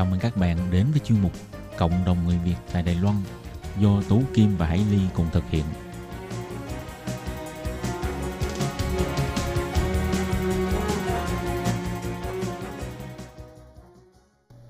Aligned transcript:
Chào 0.00 0.06
mừng 0.06 0.20
các 0.20 0.36
bạn 0.36 0.56
đến 0.70 0.86
với 0.90 1.00
chuyên 1.00 1.22
mục 1.22 1.32
Cộng 1.78 1.92
đồng 2.06 2.16
người 2.26 2.38
Việt 2.44 2.54
tại 2.72 2.82
Đài 2.82 2.94
Loan 2.94 3.16
do 3.80 4.02
Tú 4.08 4.22
Kim 4.34 4.56
và 4.56 4.66
Hải 4.66 4.80
Ly 4.90 4.98
cùng 5.14 5.26
thực 5.32 5.50
hiện. 5.50 5.64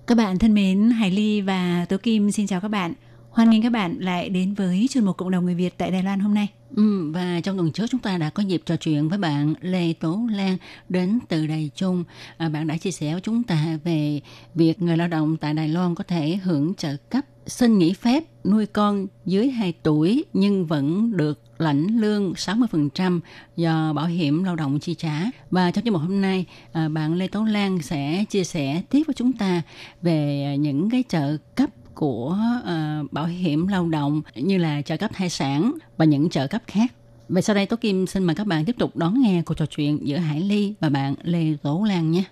Các 0.06 0.14
bạn 0.14 0.38
thân 0.38 0.54
mến, 0.54 0.90
Hải 0.90 1.10
Ly 1.10 1.40
và 1.40 1.86
Tố 1.88 1.96
Kim 1.96 2.30
xin 2.30 2.46
chào 2.46 2.60
các 2.60 2.68
bạn. 2.68 2.92
Hoan 3.30 3.50
nghênh 3.50 3.62
các 3.62 3.72
bạn 3.72 3.96
lại 3.98 4.28
đến 4.28 4.54
với 4.54 4.86
chuyên 4.90 5.04
mục 5.04 5.16
Cộng 5.16 5.30
đồng 5.30 5.44
người 5.44 5.54
Việt 5.54 5.74
tại 5.78 5.90
Đài 5.90 6.02
Loan 6.02 6.20
hôm 6.20 6.34
nay. 6.34 6.48
Ừ, 6.76 7.10
và 7.12 7.40
trong 7.40 7.56
tuần 7.56 7.72
trước 7.72 7.86
chúng 7.90 8.00
ta 8.00 8.18
đã 8.18 8.30
có 8.30 8.42
dịp 8.42 8.62
trò 8.66 8.76
chuyện 8.76 9.08
với 9.08 9.18
bạn 9.18 9.54
Lê 9.60 9.92
Tố 9.92 10.20
Lan 10.30 10.56
đến 10.88 11.18
từ 11.28 11.46
Đài 11.46 11.70
Trung. 11.74 12.04
À, 12.36 12.48
bạn 12.48 12.66
đã 12.66 12.76
chia 12.76 12.90
sẻ 12.90 13.12
với 13.12 13.20
chúng 13.20 13.42
ta 13.42 13.78
về 13.84 14.20
việc 14.54 14.82
người 14.82 14.96
lao 14.96 15.08
động 15.08 15.36
tại 15.36 15.54
Đài 15.54 15.68
Loan 15.68 15.94
có 15.94 16.04
thể 16.04 16.38
hưởng 16.42 16.74
trợ 16.74 16.96
cấp 17.10 17.24
xin 17.46 17.78
nghỉ 17.78 17.92
phép 17.92 18.24
nuôi 18.44 18.66
con 18.66 19.06
dưới 19.26 19.50
2 19.50 19.72
tuổi 19.82 20.24
nhưng 20.32 20.66
vẫn 20.66 21.16
được 21.16 21.40
lãnh 21.58 21.86
lương 22.00 22.32
60% 22.32 23.20
do 23.56 23.92
bảo 23.92 24.06
hiểm 24.06 24.44
lao 24.44 24.56
động 24.56 24.78
chi 24.78 24.94
trả. 24.94 25.22
Và 25.50 25.70
trong 25.70 25.84
chương 25.84 25.92
mục 25.92 26.02
hôm 26.02 26.20
nay, 26.20 26.46
à, 26.72 26.88
bạn 26.88 27.14
Lê 27.14 27.28
Tố 27.28 27.44
Lan 27.44 27.82
sẽ 27.82 28.24
chia 28.30 28.44
sẻ 28.44 28.82
tiếp 28.90 29.02
với 29.06 29.14
chúng 29.14 29.32
ta 29.32 29.62
về 30.02 30.56
những 30.58 30.90
cái 30.90 31.04
trợ 31.08 31.36
cấp 31.54 31.70
của 32.00 32.36
uh, 32.60 33.12
bảo 33.12 33.26
hiểm 33.26 33.66
lao 33.66 33.88
động 33.88 34.22
như 34.34 34.58
là 34.58 34.82
trợ 34.82 34.96
cấp 34.96 35.10
thai 35.14 35.30
sản 35.30 35.72
và 35.96 36.04
những 36.04 36.30
trợ 36.30 36.46
cấp 36.46 36.62
khác. 36.66 36.92
Vậy 37.28 37.42
sau 37.42 37.54
đây 37.54 37.66
Tố 37.66 37.76
Kim 37.76 38.06
xin 38.06 38.24
mời 38.24 38.36
các 38.36 38.46
bạn 38.46 38.64
tiếp 38.64 38.76
tục 38.78 38.96
đón 38.96 39.22
nghe 39.22 39.42
cuộc 39.46 39.54
trò 39.54 39.66
chuyện 39.66 40.06
giữa 40.06 40.16
Hải 40.16 40.40
Ly 40.40 40.74
và 40.80 40.88
bạn 40.88 41.14
Lê 41.22 41.56
Tố 41.62 41.84
Lan 41.88 42.10
nhé. 42.10 42.24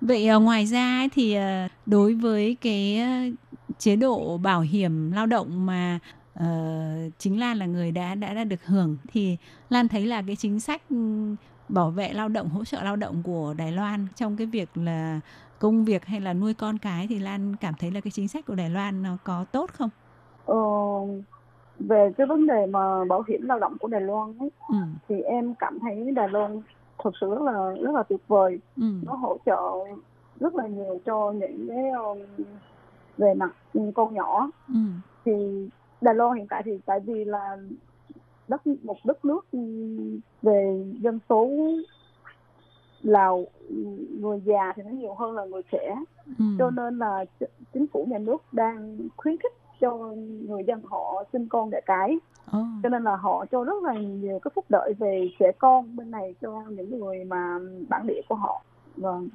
Vậy 0.00 0.36
uh, 0.36 0.42
ngoài 0.42 0.66
ra 0.66 1.08
thì 1.14 1.36
uh, 1.38 1.70
đối 1.86 2.14
với 2.14 2.56
cái 2.60 3.00
uh, 3.02 3.34
chế 3.78 3.96
độ 3.96 4.38
bảo 4.38 4.60
hiểm 4.60 5.12
lao 5.12 5.26
động 5.26 5.66
mà 5.66 5.98
uh, 6.40 6.44
chính 7.18 7.40
Lan 7.40 7.56
là 7.56 7.66
người 7.66 7.92
đã 7.92 8.14
đã 8.14 8.34
đã 8.34 8.44
được 8.44 8.66
hưởng 8.66 8.96
thì 9.12 9.36
Lan 9.70 9.88
thấy 9.88 10.06
là 10.06 10.22
cái 10.22 10.36
chính 10.36 10.60
sách 10.60 10.82
bảo 11.68 11.90
vệ 11.90 12.12
lao 12.12 12.28
động 12.28 12.48
hỗ 12.48 12.64
trợ 12.64 12.82
lao 12.82 12.96
động 12.96 13.22
của 13.22 13.54
Đài 13.54 13.72
Loan 13.72 14.06
trong 14.16 14.36
cái 14.36 14.46
việc 14.46 14.68
là 14.74 15.20
công 15.58 15.84
việc 15.84 16.04
hay 16.04 16.20
là 16.20 16.32
nuôi 16.34 16.54
con 16.54 16.78
cái 16.78 17.06
thì 17.08 17.18
Lan 17.18 17.56
cảm 17.60 17.74
thấy 17.78 17.90
là 17.90 18.00
cái 18.00 18.10
chính 18.10 18.28
sách 18.28 18.46
của 18.46 18.54
Đài 18.54 18.70
Loan 18.70 19.02
nó 19.02 19.16
có 19.24 19.44
tốt 19.52 19.70
không? 19.72 19.90
Ờ, 20.46 20.56
về 21.78 22.12
cái 22.16 22.26
vấn 22.26 22.46
đề 22.46 22.66
mà 22.66 23.04
bảo 23.04 23.22
hiểm 23.28 23.42
lao 23.42 23.58
động 23.58 23.78
của 23.78 23.88
Đài 23.88 24.00
Loan 24.00 24.38
ấy, 24.38 24.50
Ừ. 24.68 24.74
thì 25.08 25.20
em 25.20 25.54
cảm 25.58 25.78
thấy 25.80 26.10
Đài 26.14 26.28
Loan 26.28 26.62
thực 27.04 27.14
sự 27.20 27.30
rất 27.30 27.42
là 27.42 27.74
rất 27.82 27.90
là 27.94 28.02
tuyệt 28.02 28.20
vời 28.28 28.58
Ừ. 28.76 28.82
nó 29.06 29.14
hỗ 29.14 29.36
trợ 29.46 29.60
rất 30.40 30.54
là 30.54 30.66
nhiều 30.66 31.00
cho 31.06 31.32
những 31.32 31.66
cái 31.68 31.90
um, 31.90 32.18
về 33.18 33.34
mặt 33.34 33.50
con 33.94 34.14
nhỏ 34.14 34.50
Ừ. 34.68 34.74
thì 35.24 35.32
Đài 36.00 36.14
Loan 36.14 36.36
hiện 36.36 36.46
tại 36.50 36.62
thì 36.64 36.72
tại 36.86 37.00
vì 37.00 37.24
là 37.24 37.56
đất 38.48 38.66
một 38.66 38.96
đất 39.04 39.24
nước 39.24 39.46
ừ, 39.52 39.58
về 40.42 40.84
dân 41.00 41.18
số 41.28 41.48
là 43.04 43.30
người 44.20 44.40
già 44.44 44.72
thì 44.76 44.82
nó 44.82 44.90
nhiều 44.90 45.14
hơn 45.14 45.32
là 45.32 45.44
người 45.44 45.62
trẻ 45.72 45.94
Ừ. 46.38 46.44
cho 46.58 46.70
nên 46.70 46.98
là 46.98 47.24
ch- 47.40 47.46
chính 47.74 47.86
phủ 47.92 48.06
nhà 48.10 48.18
nước 48.18 48.36
đang 48.52 48.98
khuyến 49.16 49.36
khích 49.36 49.52
cho 49.80 49.96
người 50.48 50.64
dân 50.66 50.80
họ 50.84 51.24
sinh 51.32 51.48
con 51.48 51.70
đẻ 51.70 51.80
cái 51.86 52.18
Ồ. 52.52 52.58
cho 52.82 52.88
nên 52.88 53.02
là 53.04 53.16
họ 53.16 53.44
cho 53.52 53.64
rất 53.64 53.82
là 53.82 53.94
nhiều 53.94 54.38
cái 54.38 54.50
phúc 54.54 54.64
lợi 54.68 54.92
về 54.98 55.30
trẻ 55.38 55.52
con 55.58 55.96
bên 55.96 56.10
này 56.10 56.34
cho 56.42 56.62
những 56.70 56.98
người 57.00 57.24
mà 57.24 57.58
bản 57.88 58.06
địa 58.06 58.20
của 58.28 58.34
họ 58.34 58.62
vâng 58.96 59.28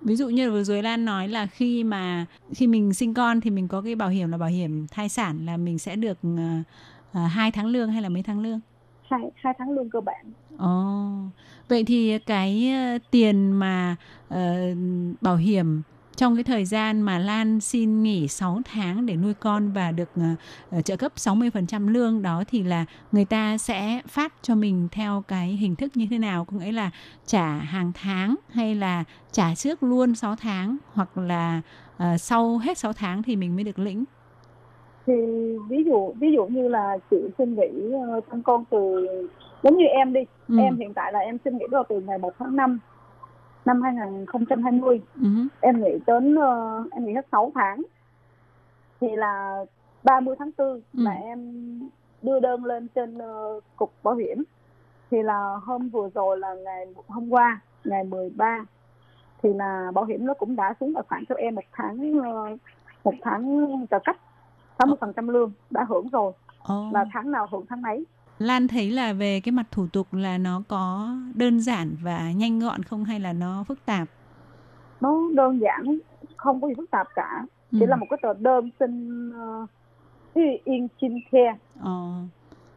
Ví 0.00 0.16
dụ 0.16 0.28
như 0.28 0.50
vừa 0.50 0.62
rồi 0.64 0.82
Lan 0.82 1.04
nói 1.04 1.28
là 1.28 1.46
khi 1.46 1.84
mà 1.84 2.26
khi 2.54 2.66
mình 2.66 2.94
sinh 2.94 3.14
con 3.14 3.40
thì 3.40 3.50
mình 3.50 3.68
có 3.68 3.80
cái 3.82 3.94
bảo 3.94 4.08
hiểm 4.08 4.30
là 4.30 4.38
bảo 4.38 4.48
hiểm 4.48 4.86
thai 4.90 5.08
sản 5.08 5.46
là 5.46 5.56
mình 5.56 5.78
sẽ 5.78 5.96
được 5.96 6.18
uh, 6.26 6.66
hai 7.30 7.50
tháng 7.50 7.66
lương 7.66 7.90
hay 7.90 8.02
là 8.02 8.08
mấy 8.08 8.22
tháng 8.22 8.40
lương? 8.40 8.60
Hai 9.10 9.30
hai 9.34 9.54
tháng 9.58 9.70
lương 9.70 9.90
cơ 9.90 10.00
bản 10.00 10.32
Ồ, 10.58 11.10
vậy 11.68 11.84
thì 11.84 12.18
cái 12.18 12.72
ờ, 12.72 12.98
tiền 13.10 13.52
mà 13.52 13.96
uh, 14.34 14.38
bảo 15.20 15.36
hiểm 15.36 15.82
trong 16.18 16.34
cái 16.34 16.44
thời 16.44 16.64
gian 16.64 17.00
mà 17.00 17.18
Lan 17.18 17.60
xin 17.60 18.02
nghỉ 18.02 18.28
6 18.28 18.60
tháng 18.64 19.06
để 19.06 19.16
nuôi 19.16 19.34
con 19.34 19.72
và 19.72 19.92
được 19.92 20.10
uh, 20.76 20.84
trợ 20.84 20.96
cấp 20.96 21.12
60% 21.16 21.88
lương 21.88 22.22
đó 22.22 22.44
thì 22.48 22.62
là 22.62 22.84
người 23.12 23.24
ta 23.24 23.58
sẽ 23.58 24.02
phát 24.08 24.34
cho 24.42 24.54
mình 24.54 24.88
theo 24.92 25.24
cái 25.28 25.48
hình 25.48 25.76
thức 25.76 25.96
như 25.96 26.06
thế 26.10 26.18
nào? 26.18 26.44
Có 26.44 26.56
nghĩa 26.56 26.72
là 26.72 26.90
trả 27.26 27.46
hàng 27.46 27.92
tháng 27.94 28.34
hay 28.50 28.74
là 28.74 29.04
trả 29.32 29.54
trước 29.54 29.82
luôn 29.82 30.14
6 30.14 30.36
tháng 30.36 30.76
hoặc 30.92 31.18
là 31.18 31.60
uh, 31.96 32.20
sau 32.20 32.58
hết 32.58 32.78
6 32.78 32.92
tháng 32.92 33.22
thì 33.22 33.36
mình 33.36 33.54
mới 33.54 33.64
được 33.64 33.78
lĩnh? 33.78 34.04
Thì 35.08 35.56
ví 35.68 35.84
dụ 35.84 36.12
ví 36.20 36.32
dụ 36.32 36.46
như 36.46 36.68
là 36.68 36.98
chị 37.10 37.16
xin 37.38 37.54
nghỉ 37.54 37.92
ờ, 37.92 38.20
sinh 38.30 38.42
con 38.42 38.64
từ 38.70 39.06
giống 39.62 39.76
như 39.76 39.84
em 39.84 40.12
đi 40.12 40.20
Ừ. 40.48 40.54
em 40.58 40.76
hiện 40.76 40.94
tại 40.94 41.12
là 41.12 41.18
em 41.18 41.38
xin 41.44 41.56
nghỉ 41.58 41.64
vào 41.70 41.84
từ 41.88 42.00
ngày 42.00 42.18
1 42.18 42.32
tháng 42.38 42.56
5 42.56 42.78
năm 43.64 43.82
2020 43.82 45.00
Ừ. 45.22 45.28
em 45.60 45.80
nghỉ 45.84 45.90
đến 46.06 46.34
ờ, 46.34 46.84
em 46.92 47.04
nghỉ 47.06 47.12
hết 47.12 47.26
6 47.32 47.52
tháng 47.54 47.82
thì 49.00 49.08
là 49.16 49.64
30 50.04 50.34
tháng 50.38 50.50
4 50.58 50.66
Ừ. 50.74 50.80
là 50.92 51.10
em 51.12 51.38
đưa 52.22 52.40
đơn 52.40 52.64
lên 52.64 52.88
trên 52.94 53.18
ờ, 53.18 53.60
cục 53.76 53.92
bảo 54.02 54.14
hiểm 54.14 54.44
thì 55.10 55.22
là 55.22 55.54
hôm 55.62 55.88
vừa 55.88 56.08
rồi 56.14 56.38
là 56.38 56.54
ngày 56.54 56.86
hôm 57.08 57.30
qua 57.30 57.60
ngày 57.84 58.04
13 58.04 58.64
thì 59.42 59.52
là 59.54 59.90
bảo 59.94 60.04
hiểm 60.04 60.26
nó 60.26 60.34
cũng 60.34 60.56
đã 60.56 60.74
xuống 60.80 60.94
tài 60.94 61.02
khoản 61.08 61.24
cho 61.28 61.34
em 61.34 61.54
một 61.54 61.62
tháng 61.72 62.12
một 63.04 63.14
tháng 63.22 63.68
trợ 63.90 63.98
cấp 64.04 64.16
60% 64.78 65.30
lương 65.30 65.52
đã 65.70 65.84
hưởng 65.88 66.08
rồi 66.08 66.32
Ồ. 66.62 66.90
là 66.92 67.04
tháng 67.12 67.30
nào 67.30 67.46
hưởng 67.50 67.64
tháng 67.68 67.82
ấy 67.82 68.04
Lan 68.38 68.68
thấy 68.68 68.90
là 68.90 69.12
về 69.12 69.40
cái 69.40 69.52
mặt 69.52 69.66
thủ 69.70 69.86
tục 69.92 70.06
là 70.12 70.38
nó 70.38 70.62
có 70.68 71.08
đơn 71.34 71.60
giản 71.60 71.96
và 72.02 72.32
nhanh 72.32 72.58
gọn 72.58 72.82
không 72.82 73.04
hay 73.04 73.20
là 73.20 73.32
nó 73.32 73.64
phức 73.68 73.84
tạp? 73.86 74.08
nó 75.00 75.14
đơn 75.34 75.60
giản 75.60 75.98
không 76.36 76.60
có 76.60 76.68
gì 76.68 76.74
phức 76.76 76.90
tạp 76.90 77.06
cả 77.14 77.44
Ừ. 77.72 77.76
chỉ 77.80 77.86
là 77.86 77.96
một 77.96 78.06
cái 78.10 78.18
tờ 78.22 78.34
đơn 78.34 78.70
xin 78.80 79.28
uh, 79.30 79.68
yên 80.64 80.88
chin 81.00 81.12
care 81.32 81.56
Ờ. 81.82 82.12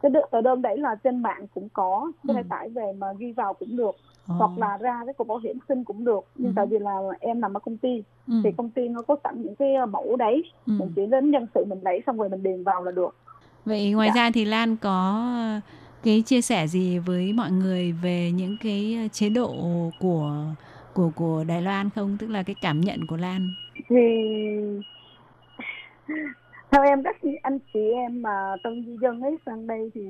cái 0.02 0.12
tờ 0.30 0.40
đơn 0.40 0.62
đấy 0.62 0.78
là 0.78 0.94
trên 1.04 1.22
mạng 1.22 1.46
cũng 1.54 1.68
có 1.72 2.12
có 2.28 2.34
thể 2.34 2.40
Ừ. 2.40 2.46
tải 2.48 2.68
về 2.68 2.92
mà 2.98 3.06
ghi 3.18 3.32
vào 3.32 3.54
cũng 3.54 3.76
được 3.76 3.94
Ờ. 4.28 4.34
hoặc 4.38 4.50
là 4.58 4.76
ra 4.78 5.02
cái 5.06 5.14
cục 5.14 5.26
bảo 5.28 5.38
hiểm 5.38 5.58
xin 5.68 5.84
cũng 5.84 6.04
được 6.04 6.24
nhưng 6.34 6.50
Ừ. 6.50 6.52
tại 6.56 6.66
vì 6.66 6.78
là 6.78 6.98
em 7.20 7.40
nằm 7.40 7.56
ở 7.56 7.60
công 7.60 7.76
ty 7.76 8.02
ừ. 8.28 8.34
thì 8.44 8.50
công 8.56 8.70
ty 8.70 8.88
nó 8.88 9.02
có 9.02 9.16
sẵn 9.24 9.42
những 9.42 9.54
cái 9.56 9.68
mẫu 9.90 10.16
đấy 10.16 10.42
Ừ. 10.66 10.72
mình 10.78 10.92
chỉ 10.96 11.06
đến 11.06 11.30
nhân 11.30 11.46
sự 11.54 11.64
mình 11.64 11.78
lấy 11.82 12.02
xong 12.06 12.16
rồi 12.18 12.28
mình 12.28 12.42
điền 12.42 12.62
vào 12.64 12.84
là 12.84 12.90
được 12.90 13.16
Vậy 13.64 13.92
ngoài 13.92 14.10
Dạ. 14.14 14.22
ra 14.24 14.30
thì 14.34 14.44
Lan 14.44 14.76
có 14.76 15.24
cái 16.02 16.22
chia 16.26 16.40
sẻ 16.40 16.66
gì 16.66 16.98
với 16.98 17.32
mọi 17.32 17.50
người 17.50 17.92
về 17.92 18.30
những 18.34 18.56
cái 18.62 19.08
chế 19.12 19.28
độ 19.28 19.54
của 20.00 20.44
của 20.94 21.10
của 21.16 21.44
Đài 21.48 21.62
Loan 21.62 21.90
không? 21.90 22.16
Tức 22.20 22.30
là 22.30 22.42
cái 22.42 22.56
cảm 22.62 22.80
nhận 22.80 23.06
của 23.06 23.16
Lan. 23.16 23.48
thì 23.88 23.96
theo 26.72 26.82
em 26.82 27.02
các 27.02 27.16
anh 27.42 27.58
chị 27.74 27.80
em 27.94 28.22
mà 28.22 28.56
tân 28.62 28.84
di 28.86 28.96
dân 29.02 29.20
ấy 29.20 29.36
sang 29.46 29.66
đây 29.66 29.90
thì 29.94 30.00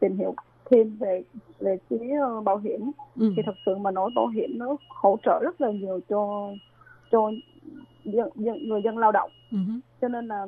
tìm 0.00 0.16
hiểu 0.18 0.34
thêm 0.70 0.96
về 1.00 1.22
về 1.58 1.78
phía 1.90 2.16
ờ, 2.22 2.40
bảo 2.40 2.56
hiểm 2.58 2.90
Ừ. 3.20 3.32
thì 3.36 3.42
thật 3.46 3.54
sự 3.66 3.76
mà 3.76 3.90
nói 3.90 4.10
bảo 4.14 4.26
hiểm 4.26 4.58
nó 4.58 4.76
hỗ 4.88 5.16
trợ 5.24 5.40
rất 5.42 5.60
là 5.60 5.70
nhiều 5.70 6.00
cho 6.08 6.52
cho 7.12 7.30
dân, 8.04 8.28
dân, 8.34 8.68
người 8.68 8.80
dân 8.84 8.98
lao 8.98 9.12
động 9.12 9.30
Ừ. 9.52 9.58
cho 10.00 10.08
nên 10.08 10.26
là 10.26 10.46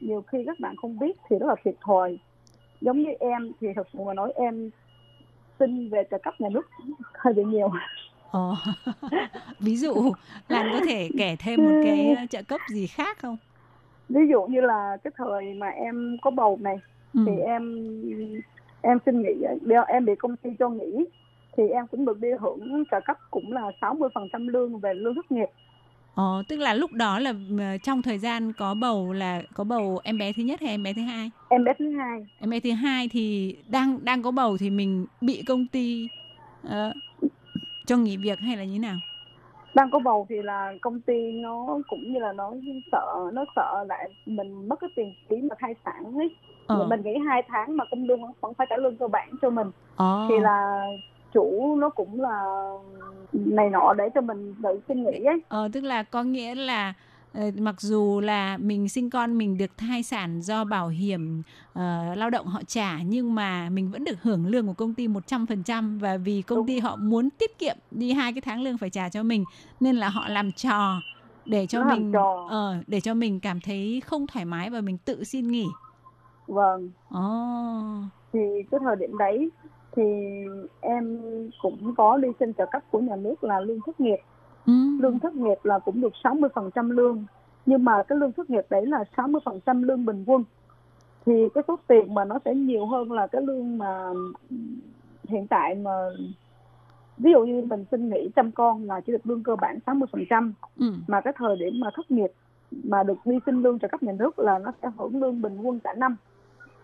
nhiều 0.00 0.22
khi 0.32 0.38
các 0.46 0.60
bạn 0.60 0.76
không 0.76 0.98
biết 0.98 1.16
thì 1.30 1.36
rất 1.38 1.46
là 1.46 1.54
thiệt 1.64 1.74
thòi 1.80 2.18
giống 2.80 2.98
như 3.02 3.10
em 3.20 3.52
thì 3.60 3.66
thật 3.76 3.86
sự 3.92 3.98
mà 4.06 4.14
nói 4.14 4.32
em 4.36 4.70
xin 5.58 5.88
về 5.88 6.02
trợ 6.10 6.18
cấp 6.22 6.40
nhà 6.40 6.48
nước 6.52 6.68
hơi 7.14 7.34
bị 7.34 7.44
nhiều 7.44 7.70
Ồ. 8.30 8.54
Ví 9.60 9.76
dụ 9.76 9.94
Lan 10.48 10.70
có 10.72 10.80
thể 10.86 11.10
kể 11.18 11.36
thêm 11.38 11.64
một 11.64 11.80
cái 11.84 12.16
trợ 12.30 12.42
cấp 12.42 12.60
gì 12.68 12.86
khác 12.86 13.18
không? 13.18 13.36
Ví 14.14 14.20
dụ 14.32 14.42
như 14.46 14.60
là 14.60 14.96
cái 15.04 15.12
thời 15.16 15.54
mà 15.54 15.68
em 15.68 16.16
có 16.22 16.30
bầu 16.30 16.58
này 16.62 16.76
Ừ. 17.14 17.20
thì 17.26 17.32
em 17.46 17.62
em 18.80 18.98
xin 19.06 19.22
nghỉ 19.22 19.28
em 19.88 20.04
bị 20.04 20.12
công 20.18 20.36
ty 20.36 20.50
cho 20.58 20.68
nghỉ 20.68 21.04
thì 21.56 21.62
em 21.68 21.86
cũng 21.86 22.04
được 22.04 22.20
đi 22.20 22.28
hưởng 22.40 22.84
trợ 22.90 23.00
cấp 23.04 23.16
cũng 23.30 23.52
là 23.52 23.72
60% 23.80 24.46
lương 24.48 24.80
về 24.80 24.94
lương 24.94 25.14
thất 25.14 25.30
nghiệp. 25.32 25.46
Ờ, 26.14 26.42
tức 26.48 26.56
là 26.56 26.74
lúc 26.74 26.92
đó 26.92 27.18
là 27.18 27.34
ờ, 27.58 27.78
trong 27.78 28.02
thời 28.02 28.18
gian 28.18 28.52
có 28.52 28.74
bầu 28.74 29.12
là 29.12 29.42
có 29.54 29.64
bầu 29.64 30.00
em 30.04 30.18
bé 30.18 30.32
thứ 30.32 30.42
nhất 30.42 30.60
hay 30.60 30.70
em 30.70 30.82
bé 30.82 30.94
thứ 30.94 31.02
hai? 31.02 31.30
Em 31.48 31.64
bé 31.64 31.72
thứ 31.78 31.90
hai. 31.98 32.26
Em 32.40 32.50
bé 32.50 32.60
thứ 32.60 32.70
hai 32.72 33.08
thì 33.08 33.56
đang 33.68 34.04
đang 34.04 34.22
có 34.22 34.30
bầu 34.30 34.58
thì 34.58 34.70
mình 34.70 35.06
bị 35.20 35.42
công 35.42 35.66
ty 35.66 36.08
ờ, 36.62 36.92
cho 37.86 37.96
nghỉ 37.96 38.16
việc 38.16 38.40
hay 38.40 38.56
là 38.56 38.64
như 38.64 38.78
nào? 38.78 39.00
Đang 39.74 39.90
có 39.90 39.98
bầu 39.98 40.26
thì 40.28 40.42
là 40.42 40.72
công 40.80 41.00
ty 41.00 41.32
nó 41.32 41.78
cũng 41.88 42.12
như 42.12 42.18
là 42.20 42.32
nó 42.32 42.52
sợ 42.92 43.30
nó 43.32 43.44
sợ 43.56 43.84
lại 43.88 44.08
mình 44.26 44.68
mất 44.68 44.76
cái 44.80 44.90
tiền 44.94 45.14
phí 45.28 45.36
mà 45.36 45.54
thai 45.58 45.74
sản 45.84 46.16
ấy 46.18 46.30
Ờ. 46.66 46.86
mình 46.90 47.00
nghỉ 47.04 47.14
hai 47.28 47.42
tháng 47.48 47.76
mà 47.76 47.84
công 47.84 48.04
lương 48.04 48.20
vẫn- 48.40 48.54
phải 48.54 48.66
trả 48.70 48.76
lương 48.76 48.96
cơ 48.96 49.08
bản 49.08 49.28
cho 49.42 49.50
mình 49.50 49.70
Ờ. 49.96 50.26
thì 50.28 50.38
là 50.40 50.86
chủ 51.34 51.76
nó 51.78 51.88
cũng 51.88 52.20
là 52.20 52.44
này 53.32 53.70
nọ 53.70 53.94
để 53.98 54.08
cho 54.14 54.20
mình 54.20 54.54
tự 54.62 54.80
suy 54.88 54.94
nghĩ 54.94 55.24
ấy 55.24 55.40
Ờ, 55.48 55.68
tức 55.72 55.84
là 55.84 56.02
có 56.02 56.22
nghĩa 56.22 56.54
là 56.54 56.92
mặc 57.58 57.80
dù 57.80 58.20
là 58.20 58.56
mình 58.56 58.88
sinh 58.88 59.10
con 59.10 59.38
mình 59.38 59.58
được 59.58 59.78
thai 59.78 60.02
sản 60.02 60.40
do 60.42 60.64
bảo 60.64 60.88
hiểm 60.88 61.42
ờ, 61.72 62.14
lao 62.14 62.30
động 62.30 62.46
họ 62.46 62.60
trả 62.66 62.98
nhưng 63.02 63.34
mà 63.34 63.68
mình 63.70 63.90
vẫn 63.90 64.04
được 64.04 64.22
hưởng 64.22 64.46
lương 64.46 64.66
của 64.66 64.72
công 64.72 64.94
ty 64.94 65.08
100% 65.08 65.98
và 65.98 66.16
vì 66.16 66.42
công 66.42 66.66
ty 66.66 66.78
họ 66.78 66.96
muốn 66.96 67.28
tiết 67.30 67.58
kiệm 67.58 67.76
đi 67.90 68.12
hai 68.12 68.32
cái 68.32 68.40
tháng 68.40 68.62
lương 68.62 68.78
phải 68.78 68.90
trả 68.90 69.08
cho 69.08 69.22
mình 69.22 69.44
nên 69.80 69.96
là 69.96 70.08
họ 70.08 70.28
làm 70.28 70.52
trò 70.52 71.00
để 71.46 71.66
cho 71.66 71.84
Nó 71.84 71.94
mình 71.94 72.12
ờ, 72.48 72.76
để 72.86 73.00
cho 73.00 73.14
mình 73.14 73.40
cảm 73.40 73.60
thấy 73.60 74.02
không 74.06 74.26
thoải 74.26 74.44
mái 74.44 74.70
và 74.70 74.80
mình 74.80 74.98
tự 75.04 75.24
xin 75.24 75.48
nghỉ. 75.48 75.66
vâng 76.46 76.90
Ồ. 77.10 77.20
thì 78.32 78.38
cái 78.70 78.80
thời 78.84 78.96
điểm 78.96 79.18
đấy 79.18 79.50
thì 79.96 80.02
em 80.80 81.20
cũng 81.62 81.94
có 81.96 82.16
đi 82.16 82.28
xin 82.40 82.54
trợ 82.54 82.66
cấp 82.72 82.82
của 82.90 82.98
nhà 83.00 83.16
nước 83.16 83.44
là 83.44 83.60
lương 83.60 83.78
thất 83.86 84.00
nghiệp 84.00 84.18
Ừ. 84.66 84.72
lương 85.00 85.18
thất 85.18 85.34
nghiệp 85.34 85.58
là 85.62 85.78
cũng 85.78 86.00
được 86.00 86.12
60% 86.24 86.90
lương 86.90 87.24
nhưng 87.66 87.84
mà 87.84 88.02
cái 88.02 88.18
lương 88.18 88.32
thất 88.32 88.50
nghiệp 88.50 88.66
đấy 88.70 88.86
là 88.86 89.04
60% 89.16 89.82
lương 89.82 90.04
bình 90.04 90.24
quân 90.26 90.44
thì 91.26 91.32
cái 91.54 91.64
số 91.68 91.76
tiền 91.88 92.14
mà 92.14 92.24
nó 92.24 92.38
sẽ 92.44 92.54
nhiều 92.54 92.86
hơn 92.86 93.12
là 93.12 93.26
cái 93.26 93.42
lương 93.42 93.78
mà 93.78 94.10
hiện 95.28 95.46
tại 95.46 95.74
mà 95.74 95.90
ví 97.18 97.30
dụ 97.32 97.44
như 97.44 97.62
mình 97.70 97.84
xin 97.90 98.08
nghỉ 98.08 98.28
chăm 98.36 98.50
con 98.52 98.84
là 98.84 99.00
chỉ 99.00 99.12
được 99.12 99.26
lương 99.26 99.42
cơ 99.42 99.56
bản 99.56 99.78
60% 99.86 100.52
Ừ. 100.78 100.86
mà 101.06 101.20
cái 101.20 101.32
thời 101.36 101.56
điểm 101.56 101.80
mà 101.80 101.90
thất 101.94 102.10
nghiệp 102.10 102.30
mà 102.84 103.02
được 103.02 103.18
đi 103.24 103.38
xin 103.46 103.62
lương 103.62 103.78
trợ 103.78 103.88
cấp 103.88 104.02
nhà 104.02 104.12
nước 104.12 104.38
là 104.38 104.58
nó 104.58 104.72
sẽ 104.82 104.88
hưởng 104.98 105.20
lương 105.20 105.42
bình 105.42 105.58
quân 105.62 105.80
cả 105.84 105.92
năm 105.94 106.16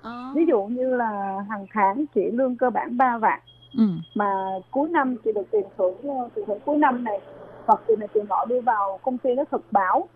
Ờ. 0.03 0.33
ví 0.35 0.47
dụ 0.49 0.65
như 0.65 0.97
là 0.97 1.41
hàng 1.51 1.67
tháng 1.71 2.05
chỉ 2.15 2.31
lương 2.31 2.57
cơ 2.57 2.71
bản 2.71 2.97
3 2.97 3.19
vạn 3.19 3.41
Ừ. 3.79 3.85
mà 4.15 4.35
cuối 4.71 4.89
năm 4.89 5.17
chị 5.25 5.33
được 5.35 5.51
tiền 5.53 5.65
thưởng 5.79 5.95
ờ, 6.03 6.29
tiền 6.35 6.45
thưởng 6.47 6.59
cuối 6.65 6.77
năm 6.77 7.05
này 7.05 7.21
hoặc 7.69 7.81
tiền 7.87 7.99
này 7.99 8.09
tiền 8.15 8.25
nọ 8.29 8.45
đưa 8.49 8.61
vào 8.61 9.01
công 9.03 9.19
ty 9.19 9.35
nó 9.35 9.45
thực 9.51 9.73
báo 9.73 10.09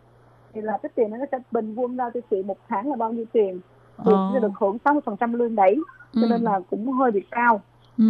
thì 0.54 0.60
là 0.60 0.78
cái 0.82 0.90
tiền 0.94 1.10
nó 1.10 1.16
sẽ 1.32 1.38
bình 1.50 1.74
quân 1.74 1.96
ra 1.96 2.04
cho 2.14 2.20
chị 2.30 2.42
một 2.42 2.56
tháng 2.68 2.90
là 2.90 2.96
bao 2.96 3.12
nhiêu 3.12 3.24
tiền 3.32 3.60
thì 4.04 4.12
Ờ. 4.12 4.30
sẽ 4.34 4.40
được 4.40 4.52
hưởng 4.60 4.78
60% 4.84 5.32
lương 5.32 5.54
đấy 5.54 5.76
cho 6.14 6.20
Ừ. 6.20 6.26
nên 6.30 6.42
là 6.42 6.60
cũng 6.70 6.92
hơi 6.92 7.10
bị 7.10 7.20
cao 7.30 7.62
Ừ. 7.98 8.04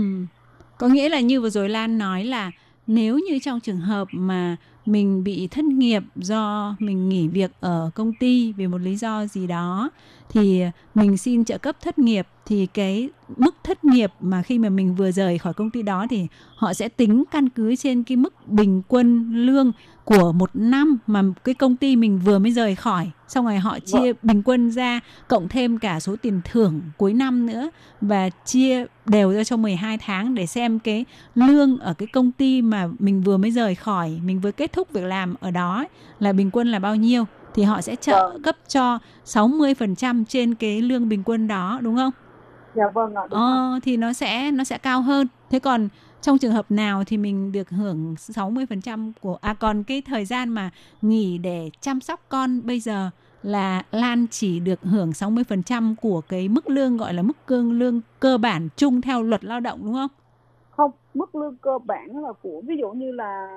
Có 0.79 0.89
nghĩa 0.89 1.09
là 1.09 1.21
như 1.21 1.41
vừa 1.41 1.51
rồi 1.51 1.69
Lan 1.69 1.99
nói 1.99 2.25
là 2.25 2.51
nếu 2.87 3.19
như 3.19 3.39
trong 3.43 3.61
trường 3.61 3.77
hợp 3.77 4.09
mà 4.13 4.57
mình 4.87 5.25
bị 5.25 5.47
thất 5.47 5.65
nghiệp 5.65 6.03
do 6.17 6.77
mình 6.79 7.09
nghỉ 7.09 7.29
việc 7.29 7.51
ở 7.61 7.91
công 7.95 8.13
ty 8.21 8.53
vì 8.53 8.67
một 8.67 8.79
lý 8.79 8.97
do 8.97 9.27
gì 9.27 9.47
đó. 9.47 9.91
Thì 10.31 10.63
mình 10.95 11.17
xin 11.17 11.45
trợ 11.45 11.59
cấp 11.59 11.77
thất 11.83 11.99
nghiệp. 11.99 12.27
Thì 12.47 12.67
cái 12.67 13.09
mức 13.37 13.57
thất 13.65 13.85
nghiệp 13.85 14.11
mà 14.21 14.43
khi 14.43 14.59
mà 14.59 14.69
mình 14.69 14.95
vừa 14.95 15.11
rời 15.11 15.39
khỏi 15.39 15.55
công 15.55 15.71
ty 15.71 15.83
đó 15.83 16.07
thì 16.11 16.27
họ 16.57 16.75
sẽ 16.75 16.89
tính 16.89 17.25
căn 17.31 17.49
cứ 17.49 17.77
trên 17.77 18.03
cái 18.03 18.17
mức 18.17 18.49
bình 18.49 18.83
quân 18.89 19.35
lương 19.35 19.73
của 20.05 20.33
một 20.33 20.51
năm 20.55 20.99
mà 21.07 21.23
cái 21.45 21.55
công 21.55 21.77
ty 21.77 21.97
mình 21.97 22.19
vừa 22.19 22.39
mới 22.39 22.53
rời 22.53 22.75
khỏi 22.75 23.11
xong 23.29 23.45
rồi 23.45 23.57
họ 23.59 23.79
chia 23.79 24.13
bình 24.23 24.43
quân 24.43 24.71
ra 24.71 25.01
cộng 25.29 25.49
thêm 25.49 25.79
cả 25.79 26.01
số 26.01 26.17
tiền 26.23 26.41
thưởng 26.45 26.81
cuối 26.97 27.15
năm 27.15 27.47
nữa 27.47 27.71
và 28.01 28.31
chia 28.45 28.87
đều 29.07 29.33
ra 29.33 29.45
cho 29.45 29.57
12 29.57 29.99
tháng 29.99 30.35
để 30.35 30.47
xem 30.47 30.79
cái 30.79 31.05
lương 31.35 31.79
ở 31.79 31.95
cái 31.95 32.09
công 32.13 32.33
ty 32.33 32.63
mà 32.63 32.89
mình 32.99 33.23
vừa 33.23 33.37
mới 33.37 33.51
rời 33.51 33.75
khỏi, 33.75 34.21
mình 34.25 34.41
vừa 34.41 34.53
kết 34.53 34.73
thúc 34.73 34.93
việc 34.93 35.05
làm 35.05 35.35
ở 35.41 35.51
đó 35.51 35.77
ấy, 35.77 35.89
là 36.19 36.33
bình 36.33 36.51
quân 36.51 36.69
là 36.69 36.79
bao 36.79 36.97
nhiêu 36.97 37.25
thì 37.55 37.63
họ 37.63 37.81
sẽ 37.81 37.97
trợ 37.97 38.29
Vâng. 38.29 38.43
cấp 38.43 38.57
cho 38.69 38.99
60% 39.25 40.25
trên 40.29 40.55
cái 40.55 40.83
lương 40.83 41.09
bình 41.09 41.23
quân 41.25 41.49
đó 41.49 41.79
đúng 41.83 41.97
không? 41.97 42.13
dạ 42.75 42.85
vâng 42.95 43.15
ạ. 43.15 43.23
Ờ 43.31 43.79
thì 43.83 43.97
nó 43.97 44.13
sẽ 44.13 44.51
nó 44.51 44.65
sẽ 44.65 44.79
cao 44.79 45.03
hơn. 45.03 45.27
Thế 45.51 45.59
còn 45.59 45.89
trong 46.23 46.39
trường 46.39 46.53
hợp 46.53 46.71
nào 46.71 47.05
thì 47.07 47.17
mình 47.17 47.53
được 47.53 47.71
hưởng 47.71 48.15
60% 48.19 49.13
của 49.21 49.39
à 49.41 49.55
còn 49.55 49.83
cái 49.85 50.03
thời 50.07 50.25
gian 50.25 50.49
mà 50.49 50.71
nghỉ 51.03 51.39
để 51.39 51.71
chăm 51.81 52.01
sóc 52.01 52.21
con 52.29 52.67
bây 52.67 52.81
giờ 52.81 53.11
là 53.43 53.83
Lan 53.91 54.27
chỉ 54.31 54.61
được 54.61 54.81
hưởng 54.83 55.11
60% 55.11 55.95
của 56.03 56.21
cái 56.29 56.49
mức 56.49 56.71
lương 56.71 56.97
gọi 56.97 57.15
là 57.15 57.23
mức 57.23 57.47
cương 57.47 57.73
lương 57.73 58.01
cơ 58.21 58.39
bản 58.39 58.69
chung 58.77 59.01
theo 59.01 59.23
luật 59.23 59.45
lao 59.45 59.61
động 59.61 59.79
đúng 59.83 59.95
không? 59.95 60.11
không 60.71 60.91
mức 61.15 61.35
lương 61.35 61.57
cơ 61.57 61.79
bản 61.85 62.07
là 62.23 62.33
của 62.43 62.63
ví 62.67 62.75
dụ 62.81 62.91
như 62.91 63.13
là 63.13 63.49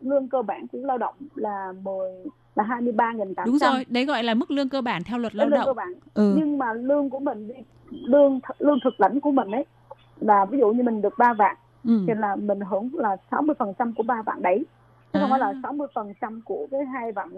lương 0.00 0.28
cơ 0.28 0.42
bản 0.42 0.66
của 0.72 0.78
lao 0.82 0.98
động 0.98 1.14
là 1.34 1.72
10 1.82 2.10
là 2.54 2.64
23.800 2.64 3.44
Đúng 3.46 3.58
rồi, 3.58 3.84
đấy 3.88 4.04
gọi 4.04 4.22
là 4.22 4.34
mức 4.34 4.50
lương 4.50 4.68
cơ 4.68 4.80
bản 4.80 5.02
theo 5.04 5.18
luật 5.18 5.34
lao 5.34 5.46
lương 5.46 5.60
cơ 5.60 5.66
động. 5.66 5.76
bản 5.76 5.94
Ừ. 6.14 6.34
nhưng 6.38 6.58
mà 6.58 6.72
lương 6.72 7.10
của 7.10 7.18
mình 7.18 7.48
lương 7.90 8.40
lương 8.58 8.78
thực 8.84 9.00
lãnh 9.00 9.20
của 9.20 9.30
mình 9.30 9.50
ấy 9.50 9.64
là 10.20 10.44
ví 10.44 10.58
dụ 10.58 10.72
như 10.72 10.82
mình 10.82 11.02
được 11.02 11.14
3 11.18 11.32
vạn 11.32 11.56
Ừ. 11.84 12.04
thì 12.06 12.14
là 12.14 12.36
mình 12.36 12.60
hưởng 12.60 12.88
là 12.92 13.16
60% 13.30 13.92
của 13.94 14.02
3 14.02 14.22
vạn 14.26 14.42
đấy 14.42 14.64
chứ 15.12 15.18
không 15.20 15.30
À. 15.30 15.30
phải 15.30 15.40
là 15.40 15.54
60% 15.62 16.40
của 16.44 16.66
cái 16.70 16.80
hai 16.84 17.12
vạn 17.12 17.28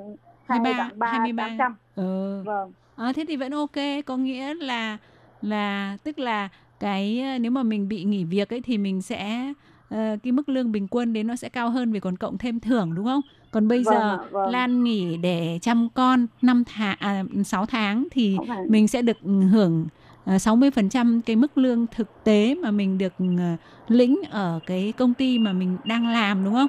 hai 0.47 0.59
23, 0.59 0.83
vạn 0.85 0.99
ba 0.99 1.07
23. 1.07 1.43
tám 1.49 1.57
trăm 1.59 1.77
Ừ. 1.95 2.43
vâng 2.47 2.73
À, 2.97 3.13
thế 3.13 3.25
thì 3.29 3.37
vẫn 3.37 3.53
ok, 3.53 3.77
có 4.07 4.17
nghĩa 4.17 4.55
là 4.55 4.99
là 5.43 5.97
tức 6.05 6.19
là 6.19 6.49
cái 6.81 7.21
ờ, 7.21 7.39
nếu 7.39 7.51
mà 7.51 7.63
mình 7.63 7.89
bị 7.89 8.05
nghỉ 8.05 8.25
việc 8.25 8.53
ấy 8.53 8.61
thì 8.61 8.79
mình 8.79 9.03
sẽ 9.03 9.53
ờ, 9.91 10.17
cái 10.23 10.33
mức 10.33 10.49
lương 10.49 10.73
bình 10.73 10.89
quân 10.91 11.13
đến 11.13 11.27
nó 11.27 11.37
sẽ 11.37 11.49
cao 11.49 11.71
hơn 11.71 11.93
vì 11.93 12.01
còn 12.01 12.17
cộng 12.17 12.39
thêm 12.39 12.61
thưởng 12.61 12.95
đúng 12.95 13.05
không? 13.05 13.21
Còn 13.51 13.69
bây 13.69 13.85
Vâng 13.85 13.95
giờ 13.95 14.19
vâng. 14.31 14.51
Lan 14.51 14.85
nghỉ 14.85 15.17
để 15.17 15.59
chăm 15.63 15.89
con 15.95 16.27
5 16.43 16.63
tháng 16.67 16.97
à, 17.01 17.25
6 17.45 17.67
tháng 17.67 18.09
thì 18.11 18.37
tháng. 18.49 18.67
mình 18.69 18.89
sẽ 18.89 19.03
được 19.03 19.17
hưởng 19.53 19.87
60% 20.27 21.21
cái 21.27 21.37
mức 21.37 21.59
lương 21.59 21.87
thực 21.87 22.25
tế 22.25 22.55
mà 22.55 22.71
mình 22.71 22.99
được 22.99 23.13
ờ, 23.39 23.57
lĩnh 23.89 24.21
ở 24.31 24.61
cái 24.67 24.93
công 24.97 25.15
ty 25.15 25.39
mà 25.39 25.53
mình 25.53 25.77
đang 25.85 26.07
làm 26.09 26.45
đúng 26.45 26.55
không? 26.55 26.69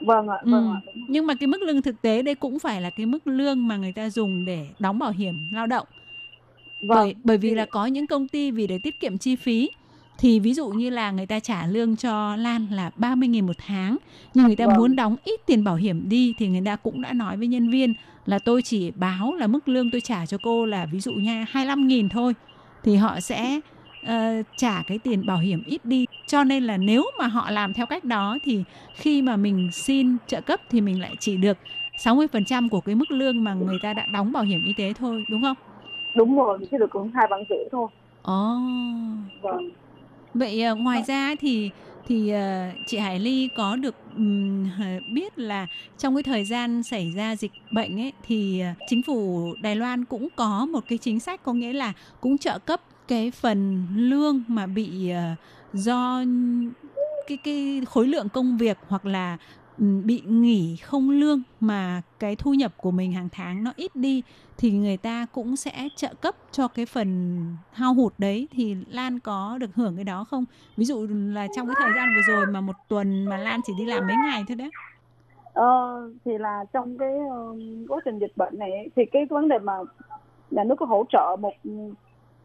vâng 0.00 0.28
ạ 0.28 0.38
Ừ. 0.44 0.50
vâng 0.50 0.70
ạ 0.72 0.80
đúng. 0.86 1.04
Nhưng 1.08 1.26
mà 1.26 1.34
cái 1.34 1.46
mức 1.46 1.62
lương 1.62 1.82
thực 1.82 2.02
tế 2.02 2.22
đây 2.22 2.34
cũng 2.34 2.58
phải 2.58 2.80
là 2.82 2.90
cái 2.90 3.06
mức 3.06 3.26
lương 3.26 3.68
mà 3.68 3.76
người 3.76 3.92
ta 3.92 4.10
dùng 4.10 4.44
để 4.44 4.66
đóng 4.78 4.98
bảo 4.98 5.10
hiểm 5.10 5.34
lao 5.52 5.66
động. 5.66 5.86
vâng 6.82 6.98
Bởi 6.98 7.14
bởi 7.24 7.38
vì 7.38 7.54
là 7.54 7.66
có 7.66 7.86
những 7.86 8.06
công 8.06 8.28
ty 8.28 8.50
vì 8.50 8.66
để 8.66 8.78
tiết 8.78 9.00
kiệm 9.00 9.18
chi 9.18 9.36
phí 9.36 9.70
thì 10.18 10.40
ví 10.40 10.54
dụ 10.54 10.68
như 10.68 10.90
là 10.90 11.10
người 11.10 11.26
ta 11.26 11.40
trả 11.40 11.66
lương 11.66 11.96
cho 11.96 12.36
Lan 12.36 12.66
là 12.70 12.90
30.000 12.96 13.46
một 13.46 13.56
tháng 13.66 13.96
nhưng 14.34 14.46
người 14.46 14.56
ta 14.56 14.66
Vâng. 14.66 14.76
muốn 14.76 14.96
đóng 14.96 15.16
ít 15.24 15.40
tiền 15.46 15.64
bảo 15.64 15.76
hiểm 15.76 16.08
đi 16.08 16.34
thì 16.38 16.48
người 16.48 16.62
ta 16.64 16.76
cũng 16.76 17.00
đã 17.02 17.12
nói 17.12 17.36
với 17.36 17.46
nhân 17.46 17.70
viên 17.70 17.94
là 18.26 18.38
tôi 18.38 18.62
chỉ 18.62 18.90
báo 18.90 19.34
là 19.34 19.46
mức 19.46 19.68
lương 19.68 19.90
tôi 19.90 20.00
trả 20.00 20.26
cho 20.26 20.38
cô 20.38 20.66
là 20.66 20.86
ví 20.86 21.00
dụ 21.00 21.12
nha 21.12 21.46
25.000 21.52 22.08
thôi 22.08 22.34
thì 22.84 22.96
họ 22.96 23.20
sẽ 23.20 23.60
ờ, 24.06 24.42
trả 24.56 24.82
cái 24.86 24.98
tiền 24.98 25.26
bảo 25.26 25.38
hiểm 25.38 25.62
ít 25.66 25.80
đi 25.84 26.06
cho 26.26 26.44
nên 26.44 26.64
là 26.64 26.76
nếu 26.76 27.04
mà 27.18 27.26
họ 27.26 27.50
làm 27.50 27.72
theo 27.72 27.86
cách 27.86 28.04
đó 28.04 28.38
thì 28.44 28.64
khi 28.94 29.22
mà 29.22 29.36
mình 29.36 29.68
xin 29.72 30.16
trợ 30.26 30.40
cấp 30.40 30.60
thì 30.70 30.80
mình 30.80 31.00
lại 31.00 31.16
chỉ 31.20 31.36
được 31.36 31.58
60% 31.98 32.68
của 32.68 32.80
cái 32.80 32.94
mức 32.94 33.10
lương 33.10 33.44
mà 33.44 33.54
người 33.54 33.78
ta 33.78 33.92
đã 33.94 34.06
đóng 34.12 34.32
bảo 34.32 34.42
hiểm 34.42 34.64
y 34.66 34.72
tế 34.72 34.92
thôi 34.92 35.24
đúng 35.28 35.42
không? 35.42 35.56
đúng 36.16 36.36
rồi 36.36 36.58
chỉ 36.70 36.76
được 36.80 36.92
hưởng 36.92 37.10
hai 37.14 37.26
vạn 37.30 37.44
rưỡi 37.48 37.64
thôi 37.72 37.88
Ồ. 38.22 38.32
vâng 39.42 39.70
Vậy 40.34 40.62
ờ, 40.62 40.74
ngoài 40.74 41.02
ra 41.06 41.34
thì 41.40 41.70
thì 42.06 42.30
ờ, 42.30 42.70
chị 42.86 42.98
Hải 42.98 43.20
Ly 43.20 43.48
có 43.56 43.76
được 43.76 43.94
biết 45.12 45.38
là 45.38 45.66
trong 45.98 46.14
cái 46.14 46.22
thời 46.22 46.44
gian 46.44 46.82
xảy 46.82 47.12
ra 47.16 47.36
dịch 47.36 47.52
bệnh 47.70 48.00
ấy, 48.00 48.12
thì 48.22 48.60
ờ, 48.60 48.68
chính 48.86 49.02
phủ 49.02 49.48
Đài 49.60 49.76
Loan 49.76 50.04
cũng 50.04 50.28
có 50.36 50.66
một 50.66 50.84
cái 50.88 50.98
chính 50.98 51.20
sách 51.20 51.42
có 51.42 51.52
nghĩa 51.52 51.72
là 51.72 51.92
cũng 52.20 52.38
trợ 52.38 52.58
cấp 52.58 52.80
cái 53.08 53.30
phần 53.30 53.86
lương 53.96 54.42
mà 54.48 54.66
bị 54.66 55.10
ờ, 55.10 55.34
do 55.72 56.24
cái 57.28 57.38
cái 57.44 57.82
khối 57.86 58.06
lượng 58.06 58.28
công 58.28 58.58
việc 58.58 58.78
hoặc 58.88 59.06
là 59.06 59.36
bị 59.78 60.22
nghỉ 60.26 60.76
không 60.76 61.10
lương 61.10 61.42
mà 61.60 62.02
cái 62.18 62.36
thu 62.36 62.54
nhập 62.54 62.72
của 62.76 62.90
mình 62.90 63.12
hàng 63.12 63.28
tháng 63.32 63.64
nó 63.64 63.72
ít 63.76 63.96
đi 63.96 64.22
thì 64.58 64.70
người 64.70 64.96
ta 64.96 65.26
cũng 65.32 65.56
sẽ 65.56 65.88
trợ 65.96 66.08
cấp 66.20 66.34
cho 66.50 66.68
cái 66.68 66.86
phần 66.86 67.42
hao 67.72 67.94
hụt 67.94 68.12
đấy 68.18 68.48
thì 68.50 68.76
Lan 68.90 69.18
có 69.20 69.58
được 69.60 69.74
hưởng 69.74 69.96
cái 69.96 70.04
đó 70.04 70.24
không? 70.24 70.44
Ví 70.76 70.84
dụ 70.84 71.06
là 71.10 71.46
trong 71.56 71.66
cái 71.66 71.76
thời 71.78 71.92
gian 71.96 72.08
vừa 72.16 72.22
rồi 72.34 72.46
mà 72.46 72.60
một 72.60 72.76
tuần 72.88 73.24
mà 73.24 73.36
Lan 73.36 73.60
chỉ 73.64 73.72
đi 73.78 73.84
làm 73.84 74.06
mấy 74.06 74.16
ngày 74.16 74.44
thôi 74.48 74.56
đấy. 74.56 74.70
ờ, 75.52 76.10
thì 76.24 76.38
là 76.38 76.64
trong 76.72 76.98
cái 76.98 77.12
ờ, 77.30 77.54
quá 77.88 78.00
trình 78.04 78.18
dịch 78.18 78.36
bệnh 78.36 78.58
này 78.58 78.88
thì 78.96 79.04
cái 79.12 79.26
vấn 79.30 79.48
đề 79.48 79.58
mà 79.58 79.72
nhà 80.50 80.64
nước 80.64 80.74
có 80.78 80.86
hỗ 80.86 81.04
trợ 81.12 81.36
một 81.40 81.54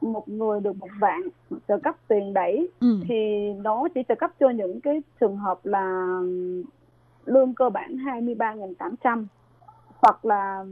một 0.01 0.29
người 0.29 0.59
được 0.59 0.75
một 0.77 0.87
vạn 0.99 1.21
trợ 1.67 1.77
cấp 1.83 1.95
tiền 2.07 2.33
đẩy 2.33 2.67
ừ. 2.79 2.99
thì 3.07 3.15
nó 3.63 3.87
chỉ 3.95 4.01
trợ 4.09 4.15
cấp 4.15 4.31
cho 4.39 4.49
những 4.49 4.81
cái 4.81 5.01
trường 5.19 5.37
hợp 5.37 5.65
là 5.65 6.19
lương 7.27 7.53
cơ 7.53 7.69
bản 7.69 7.95
23.800 7.95 9.25
hoặc 10.01 10.25
là 10.25 10.63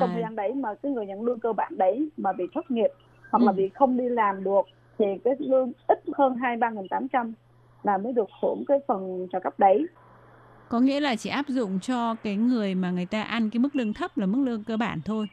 trong 0.00 0.10
thời 0.12 0.22
à, 0.22 0.24
gian 0.24 0.36
đấy 0.36 0.54
mà 0.54 0.74
cái 0.82 0.92
người 0.92 1.06
nhận 1.06 1.22
lương 1.22 1.40
cơ 1.40 1.52
bản 1.52 1.72
đấy 1.78 2.08
mà 2.16 2.32
bị 2.32 2.44
thất 2.54 2.70
nghiệp 2.70 2.90
hoặc 3.30 3.42
là 3.42 3.52
Ừ. 3.52 3.56
bị 3.56 3.68
không 3.68 3.96
đi 3.96 4.08
làm 4.08 4.44
được 4.44 4.62
thì 4.98 5.04
cái 5.24 5.34
lương 5.38 5.72
ít 5.88 5.98
hơn 6.14 6.34
23.800 6.34 7.32
là 7.82 7.98
mới 7.98 8.12
được 8.12 8.28
hưởng 8.42 8.64
cái 8.68 8.78
phần 8.88 9.26
trợ 9.32 9.40
cấp 9.40 9.54
đấy. 9.58 9.86
có 10.68 10.80
nghĩa 10.80 11.00
là 11.00 11.16
chỉ 11.16 11.30
áp 11.30 11.48
dụng 11.48 11.80
cho 11.80 12.14
cái 12.22 12.36
người 12.36 12.74
mà 12.74 12.90
người 12.90 13.06
ta 13.06 13.22
ăn 13.22 13.50
cái 13.50 13.60
mức 13.60 13.76
lương 13.76 13.92
thấp 13.92 14.18
là 14.18 14.26
mức 14.26 14.38
lương 14.44 14.64
cơ 14.64 14.76
bản 14.76 15.00
thôi 15.04 15.26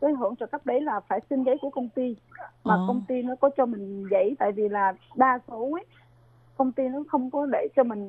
Cái 0.00 0.12
hưởng 0.12 0.36
trợ 0.36 0.46
cấp 0.46 0.66
đấy 0.66 0.80
là 0.80 1.00
phải 1.08 1.20
xin 1.30 1.42
giấy 1.44 1.56
của 1.60 1.70
công 1.70 1.88
ty 1.88 2.16
mà 2.64 2.74
Ồ. 2.74 2.84
công 2.88 3.02
ty 3.08 3.22
nó 3.22 3.34
có 3.40 3.50
cho 3.56 3.66
mình 3.66 4.08
giấy 4.10 4.36
tại 4.38 4.52
vì 4.52 4.68
là 4.68 4.92
đa 5.16 5.38
số 5.48 5.70
ấy 5.72 5.84
công 6.60 6.72
ty 6.72 6.88
nó 6.88 7.02
không 7.08 7.30
có 7.30 7.46
để 7.46 7.68
cho 7.76 7.84
mình 7.84 8.00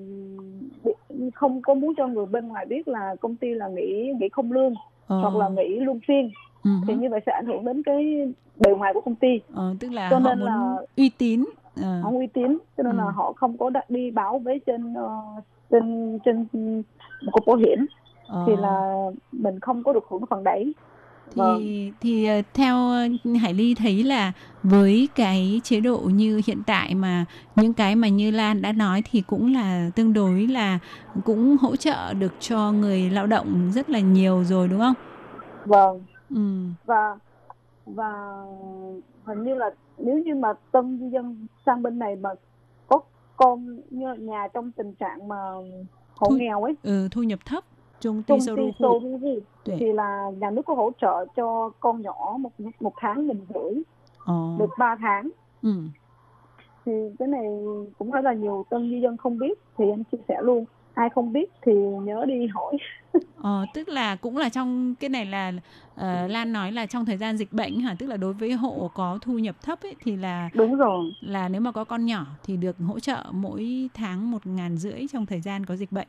không 1.35 1.61
có 1.61 1.73
muốn 1.73 1.93
cho 1.97 2.07
người 2.07 2.25
bên 2.25 2.47
ngoài 2.47 2.65
biết 2.65 2.87
là 2.87 3.15
công 3.21 3.35
ty 3.35 3.53
là 3.53 3.67
nghỉ 3.67 4.13
nghỉ 4.19 4.29
không 4.29 4.51
lương 4.51 4.73
ờ, 5.07 5.19
hoặc 5.21 5.35
là 5.35 5.49
nghỉ 5.49 5.79
luân 5.79 5.99
phiên. 6.07 6.31
Ừ 6.63 6.69
thì 6.87 6.95
như 6.95 7.09
vậy 7.09 7.19
sẽ 7.25 7.31
ảnh 7.31 7.45
hưởng 7.45 7.65
đến 7.65 7.83
cái 7.83 8.33
bề 8.59 8.71
ngoài 8.71 8.93
của 8.93 9.01
công 9.01 9.15
ty. 9.15 9.39
Ờ, 9.53 9.73
tức 9.79 9.91
là 9.91 10.07
cho 10.11 10.19
họ 10.19 10.29
nên 10.29 10.39
là- 10.39 10.75
uy 10.97 11.11
tín 11.17 11.45
Ờ, 11.81 11.99
không 12.03 12.17
uy 12.17 12.27
tín 12.27 12.57
cho 12.77 12.83
nên 12.83 12.93
Ừ. 12.93 12.97
là 12.97 13.03
họ 13.11 13.33
không 13.33 13.57
có 13.57 13.69
đặt 13.69 13.89
đi 13.89 14.11
báo 14.11 14.39
với 14.39 14.59
trên 14.65 14.93
ờ, 14.93 15.21
trên 15.71 16.19
trên 16.25 16.45
cục 17.31 17.45
bảo 17.47 17.55
hiểm. 17.55 17.85
Ờ. 18.27 18.43
thì 18.47 18.55
là 18.55 18.95
mình 19.31 19.59
không 19.59 19.83
có 19.83 19.93
được 19.93 20.03
hưởng 20.09 20.25
phần 20.29 20.43
đấy 20.43 20.73
Vâng. 21.35 21.59
thì 21.59 21.91
thì 22.01 22.25
ờ, 22.25 22.41
theo 22.53 22.77
Hải 23.41 23.53
Ly 23.53 23.75
thấy 23.75 24.03
là 24.03 24.31
với 24.63 25.09
cái 25.15 25.61
chế 25.63 25.79
độ 25.79 25.97
như 25.97 26.41
hiện 26.45 26.61
tại 26.67 26.95
mà 26.95 27.25
những 27.55 27.73
cái 27.73 27.95
mà 27.95 28.07
như 28.07 28.31
Lan 28.31 28.61
đã 28.61 28.71
nói 28.71 29.03
thì 29.11 29.21
cũng 29.21 29.53
là 29.53 29.89
tương 29.95 30.13
đối 30.13 30.47
là 30.47 30.79
cũng 31.25 31.57
hỗ 31.61 31.75
trợ 31.75 32.13
được 32.13 32.33
cho 32.39 32.71
người 32.71 33.09
lao 33.09 33.27
động 33.27 33.71
rất 33.75 33.89
là 33.89 33.99
nhiều 33.99 34.43
rồi 34.43 34.67
đúng 34.67 34.79
không? 34.79 34.93
vâng 35.65 36.03
Ừ. 36.29 36.65
và 36.85 37.17
và 37.85 38.11
hình 39.25 39.43
như 39.43 39.55
là 39.55 39.69
nếu 39.97 40.17
như 40.19 40.35
mà 40.35 40.53
tân 40.71 40.99
di 40.99 41.09
dân 41.09 41.47
sang 41.65 41.83
bên 41.83 41.99
này 41.99 42.15
mà 42.15 42.29
có 42.87 42.99
con 43.37 43.79
như 43.89 44.13
nhà 44.19 44.47
trong 44.53 44.71
tình 44.71 44.93
trạng 44.93 45.27
mà 45.27 45.35
hộ 46.15 46.29
Thu- 46.29 46.35
nghèo 46.35 46.63
ấy 46.63 46.75
ừ 46.83 47.07
thu 47.11 47.23
nhập 47.23 47.39
thấp 47.45 47.63
trung 48.01 48.23
Soru 48.27 48.71
số 48.79 48.99
Phụ. 48.99 49.19
gì 49.21 49.39
thì 49.79 49.93
là 49.93 50.31
nhà 50.39 50.49
nước 50.49 50.61
có 50.65 50.73
hỗ 50.73 50.91
trợ 51.01 51.25
cho 51.35 51.71
con 51.79 52.01
nhỏ 52.01 52.37
một 52.39 52.49
một 52.79 52.93
tháng 53.01 53.27
mình 53.27 53.45
gửi 53.53 53.81
Ờ. 54.25 54.55
được 54.59 54.69
3 54.77 54.95
tháng. 54.99 55.29
Ừ. 55.61 55.73
thì 56.85 56.91
cái 57.19 57.27
này 57.27 57.45
cũng 57.97 58.11
rất 58.11 58.21
là 58.23 58.33
nhiều 58.33 58.65
tân 58.69 58.89
di 58.89 58.99
dân 59.01 59.17
không 59.17 59.37
biết 59.39 59.59
thì 59.77 59.85
em 59.85 60.03
chia 60.11 60.17
sẻ 60.27 60.35
luôn. 60.41 60.65
Ai 60.93 61.09
không 61.09 61.33
biết 61.33 61.51
thì 61.65 61.71
nhớ 62.03 62.25
đi 62.27 62.47
hỏi. 62.53 62.77
Ờ, 63.41 63.65
tức 63.73 63.89
là 63.89 64.15
cũng 64.15 64.37
là 64.37 64.49
trong 64.49 64.95
cái 64.99 65.09
này 65.09 65.25
là 65.25 65.51
ờ, 65.95 66.27
Lan 66.27 66.53
nói 66.53 66.71
là 66.71 66.85
trong 66.85 67.05
thời 67.05 67.17
gian 67.17 67.37
dịch 67.37 67.53
bệnh 67.53 67.79
hả? 67.79 67.95
Tức 67.99 68.07
là 68.07 68.17
đối 68.17 68.33
với 68.33 68.51
hộ 68.51 68.91
có 68.93 69.19
thu 69.21 69.33
nhập 69.33 69.55
thấp 69.63 69.79
ấy, 69.83 69.95
thì 70.03 70.15
là 70.15 70.49
đúng 70.53 70.75
rồi. 70.75 71.11
là 71.21 71.49
nếu 71.49 71.61
mà 71.61 71.71
có 71.71 71.83
con 71.83 72.05
nhỏ 72.05 72.25
thì 72.43 72.57
được 72.57 72.75
hỗ 72.87 72.99
trợ 72.99 73.23
mỗi 73.31 73.89
tháng 73.93 74.31
một 74.31 74.47
ngàn 74.47 74.77
rưỡi 74.77 75.05
trong 75.13 75.25
thời 75.25 75.41
gian 75.41 75.65
có 75.65 75.75
dịch 75.75 75.91
bệnh 75.91 76.07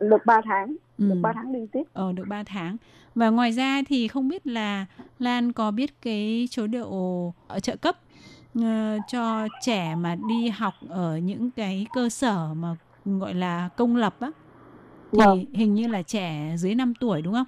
được 0.00 0.26
3 0.26 0.40
tháng 0.44 0.76
ừ. 0.98 1.04
được 1.08 1.18
3 1.22 1.32
tháng 1.32 1.52
liên 1.52 1.66
tiếp 1.68 1.82
ờ, 1.92 2.12
được 2.12 2.24
3 2.28 2.42
tháng 2.42 2.76
và 3.14 3.30
ngoài 3.30 3.52
ra 3.52 3.82
thì 3.86 4.08
không 4.08 4.28
biết 4.28 4.46
là 4.46 4.86
Lan 5.18 5.52
có 5.52 5.70
biết 5.70 6.02
cái 6.02 6.48
chế 6.50 6.66
độ 6.66 7.32
ở 7.48 7.60
trợ 7.60 7.76
cấp 7.76 7.96
ờ, 8.62 8.98
cho 9.08 9.48
trẻ 9.60 9.94
mà 9.94 10.16
đi 10.28 10.48
học 10.48 10.74
ở 10.88 11.16
những 11.18 11.50
cái 11.50 11.86
cơ 11.92 12.08
sở 12.08 12.54
mà 12.54 12.76
gọi 13.04 13.34
là 13.34 13.68
công 13.76 13.96
lập 13.96 14.14
á 14.20 14.30
thì 15.12 15.18
Vâng. 15.18 15.44
hình 15.52 15.74
như 15.74 15.86
là 15.86 16.02
trẻ 16.02 16.54
dưới 16.56 16.74
5 16.74 16.94
tuổi 17.00 17.22
đúng 17.22 17.34
không? 17.34 17.46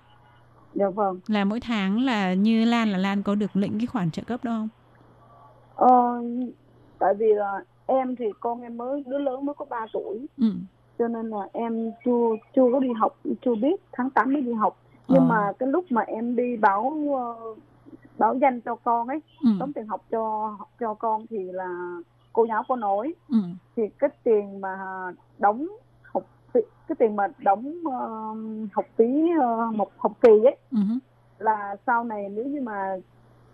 dạ 0.75 0.88
vâng 0.91 1.21
là 1.26 1.45
mỗi 1.45 1.61
tháng 1.61 2.00
là 2.05 2.35
như 2.35 2.65
Lan 2.65 2.91
là 2.93 2.99
Lan 2.99 3.23
có 3.23 3.35
được 3.35 3.57
lĩnh 3.57 3.79
cái 3.79 3.87
khoản 3.87 4.11
trợ 4.11 4.23
cấp 4.23 4.45
đó 4.45 4.50
không? 4.53 4.69
ờ, 5.75 6.23
tại 6.99 7.15
vì 7.19 7.26
là 7.35 7.65
em 7.87 8.17
thì 8.17 8.25
con 8.41 8.61
em 8.61 8.76
mới 8.76 9.05
đứa 9.07 9.19
lớn 9.19 9.47
mới 9.47 9.55
có 9.55 9.65
3 9.65 9.87
tuổi 9.93 10.26
Ừ. 10.38 10.53
cho 10.99 11.09
nên 11.09 11.26
là 11.31 11.49
em 11.53 11.91
chưa 12.05 12.29
chưa 12.57 12.62
có 12.73 12.81
đi 12.81 12.88
học 12.93 13.17
chưa 13.45 13.55
biết 13.55 13.76
tháng 13.93 14.11
8 14.11 14.33
mới 14.33 14.43
đi 14.43 14.53
học 14.53 14.76
nhưng 15.09 15.19
Ờ. 15.21 15.25
mà 15.29 15.53
cái 15.59 15.69
lúc 15.69 15.85
mà 15.91 16.03
em 16.03 16.37
đi 16.37 16.57
báo 16.57 16.95
ờ, 17.17 17.55
báo 18.19 18.35
danh 18.35 18.61
cho 18.61 18.75
con 18.75 19.09
ấy 19.09 19.21
Ừ. 19.45 19.50
đóng 19.61 19.73
tiền 19.73 19.87
học 19.87 20.00
cho 20.11 20.57
cho 20.81 20.95
con 20.95 21.26
thì 21.31 21.38
là 21.53 21.99
cô 22.33 22.47
giáo 22.49 22.62
có 22.69 22.76
nói 22.76 23.15
Ừ. 23.29 23.37
thì 23.76 23.83
cái 23.99 24.11
tiền 24.25 24.61
mà 24.61 24.79
đóng 25.38 25.67
học 26.15 26.23
phí 26.55 26.61
cái 26.88 26.97
tiền 26.99 27.17
mà 27.17 27.26
đóng 27.38 27.73
ờ, 27.93 28.09
học 28.73 28.85
phí 28.97 29.31
một 29.75 29.91
học 29.99 30.12
kỳ 30.21 30.45
ấy 30.45 30.57
Ừ. 30.71 30.79
là 31.38 31.76
sau 31.87 32.05
này 32.05 32.29
nếu 32.29 32.45
như 32.45 32.61
mà 32.61 32.97